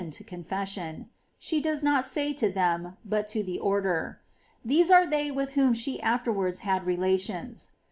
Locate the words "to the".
3.27-3.59